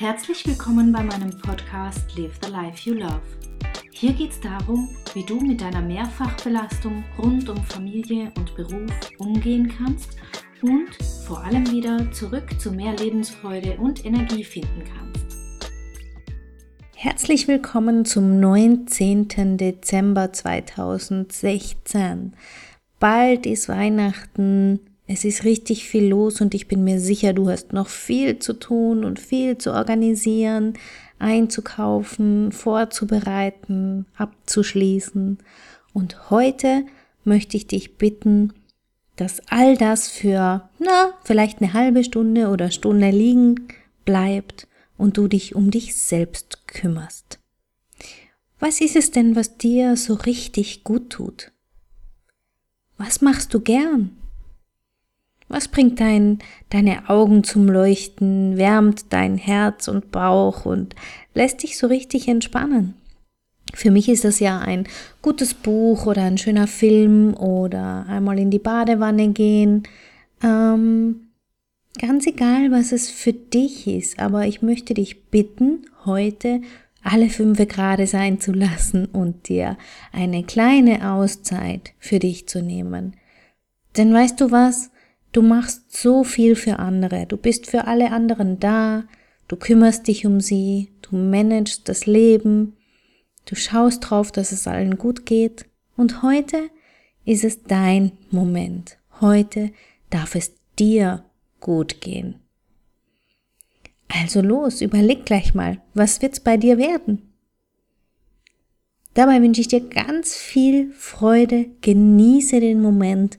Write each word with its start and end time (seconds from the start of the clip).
Herzlich 0.00 0.46
willkommen 0.46 0.92
bei 0.92 1.02
meinem 1.02 1.36
Podcast 1.40 2.16
Live 2.16 2.38
the 2.44 2.52
Life 2.52 2.88
You 2.88 2.94
Love. 2.94 3.20
Hier 3.90 4.12
geht 4.12 4.30
es 4.30 4.40
darum, 4.40 4.88
wie 5.12 5.24
du 5.24 5.40
mit 5.40 5.60
deiner 5.60 5.82
Mehrfachbelastung 5.82 7.02
rund 7.18 7.48
um 7.48 7.56
Familie 7.64 8.30
und 8.36 8.54
Beruf 8.54 8.92
umgehen 9.18 9.74
kannst 9.76 10.10
und 10.62 10.94
vor 11.26 11.42
allem 11.42 11.68
wieder 11.72 12.12
zurück 12.12 12.60
zu 12.60 12.70
mehr 12.70 12.94
Lebensfreude 12.94 13.76
und 13.78 14.04
Energie 14.04 14.44
finden 14.44 14.84
kannst. 14.84 15.36
Herzlich 16.94 17.48
willkommen 17.48 18.04
zum 18.04 18.38
19. 18.38 19.56
Dezember 19.56 20.32
2016. 20.32 22.36
Bald 23.00 23.46
ist 23.46 23.68
Weihnachten, 23.68 24.78
es 25.10 25.24
ist 25.24 25.44
richtig 25.44 25.88
viel 25.88 26.06
los 26.06 26.42
und 26.42 26.54
ich 26.54 26.68
bin 26.68 26.84
mir 26.84 27.00
sicher, 27.00 27.32
du 27.32 27.48
hast 27.48 27.72
noch 27.72 27.88
viel 27.88 28.38
zu 28.38 28.52
tun 28.52 29.04
und 29.04 29.18
viel 29.18 29.56
zu 29.56 29.72
organisieren, 29.72 30.74
einzukaufen, 31.18 32.52
vorzubereiten, 32.52 34.04
abzuschließen. 34.16 35.38
Und 35.94 36.30
heute 36.30 36.84
möchte 37.24 37.56
ich 37.56 37.66
dich 37.66 37.96
bitten, 37.96 38.52
dass 39.16 39.40
all 39.48 39.78
das 39.78 40.08
für, 40.08 40.68
na, 40.78 41.14
vielleicht 41.24 41.62
eine 41.62 41.72
halbe 41.72 42.04
Stunde 42.04 42.48
oder 42.48 42.70
Stunde 42.70 43.08
liegen 43.08 43.66
bleibt 44.04 44.68
und 44.98 45.16
du 45.16 45.26
dich 45.26 45.54
um 45.54 45.70
dich 45.70 45.96
selbst 45.96 46.66
kümmerst. 46.66 47.38
Was 48.60 48.82
ist 48.82 48.94
es 48.94 49.10
denn, 49.10 49.36
was 49.36 49.56
dir 49.56 49.96
so 49.96 50.12
richtig 50.12 50.84
gut 50.84 51.08
tut? 51.08 51.50
Was 52.98 53.22
machst 53.22 53.54
du 53.54 53.60
gern? 53.60 54.17
Was 55.48 55.68
bringt 55.68 55.98
dein, 56.00 56.38
deine 56.70 57.08
Augen 57.08 57.42
zum 57.42 57.68
Leuchten, 57.68 58.58
wärmt 58.58 59.12
dein 59.12 59.38
Herz 59.38 59.88
und 59.88 60.10
Bauch 60.10 60.66
und 60.66 60.94
lässt 61.34 61.62
dich 61.62 61.78
so 61.78 61.86
richtig 61.86 62.28
entspannen? 62.28 62.94
Für 63.74 63.90
mich 63.90 64.08
ist 64.08 64.24
das 64.24 64.40
ja 64.40 64.58
ein 64.58 64.86
gutes 65.22 65.54
Buch 65.54 66.06
oder 66.06 66.22
ein 66.22 66.38
schöner 66.38 66.66
Film 66.66 67.34
oder 67.34 68.06
einmal 68.08 68.38
in 68.38 68.50
die 68.50 68.58
Badewanne 68.58 69.28
gehen. 69.28 69.82
Ähm, 70.42 71.28
ganz 71.98 72.26
egal, 72.26 72.70
was 72.70 72.92
es 72.92 73.10
für 73.10 73.32
dich 73.32 73.86
ist, 73.86 74.18
aber 74.18 74.46
ich 74.46 74.62
möchte 74.62 74.94
dich 74.94 75.24
bitten, 75.26 75.86
heute 76.04 76.60
alle 77.02 77.30
fünf 77.30 77.58
gerade 77.68 78.06
sein 78.06 78.40
zu 78.40 78.52
lassen 78.52 79.06
und 79.06 79.48
dir 79.48 79.76
eine 80.12 80.44
kleine 80.44 81.12
Auszeit 81.12 81.92
für 81.98 82.18
dich 82.18 82.48
zu 82.48 82.62
nehmen. 82.62 83.16
Denn 83.96 84.12
weißt 84.12 84.40
du 84.40 84.50
was? 84.50 84.90
Du 85.38 85.44
machst 85.44 85.96
so 85.96 86.24
viel 86.24 86.56
für 86.56 86.80
andere, 86.80 87.24
du 87.24 87.36
bist 87.36 87.70
für 87.70 87.86
alle 87.86 88.10
anderen 88.10 88.58
da, 88.58 89.04
du 89.46 89.54
kümmerst 89.54 90.08
dich 90.08 90.26
um 90.26 90.40
sie, 90.40 90.88
du 91.00 91.14
managst 91.14 91.88
das 91.88 92.06
Leben, 92.06 92.76
du 93.44 93.54
schaust 93.54 94.10
drauf, 94.10 94.32
dass 94.32 94.50
es 94.50 94.66
allen 94.66 94.98
gut 94.98 95.26
geht. 95.26 95.66
Und 95.96 96.24
heute 96.24 96.70
ist 97.24 97.44
es 97.44 97.62
dein 97.62 98.10
Moment. 98.32 98.98
Heute 99.20 99.70
darf 100.10 100.34
es 100.34 100.54
dir 100.76 101.24
gut 101.60 102.00
gehen. 102.00 102.40
Also 104.08 104.40
los, 104.40 104.80
überleg 104.80 105.24
gleich 105.24 105.54
mal, 105.54 105.80
was 105.94 106.20
wird's 106.20 106.40
bei 106.40 106.56
dir 106.56 106.78
werden? 106.78 107.32
Dabei 109.14 109.40
wünsche 109.40 109.60
ich 109.60 109.68
dir 109.68 109.88
ganz 109.88 110.34
viel 110.34 110.90
Freude, 110.90 111.66
genieße 111.80 112.58
den 112.58 112.82
Moment 112.82 113.38